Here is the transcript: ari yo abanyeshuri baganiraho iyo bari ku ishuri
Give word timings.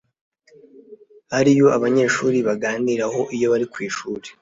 ari 1.37 1.51
yo 1.59 1.67
abanyeshuri 1.77 2.37
baganiraho 2.47 3.21
iyo 3.35 3.47
bari 3.51 3.65
ku 3.73 3.77
ishuri 3.87 4.27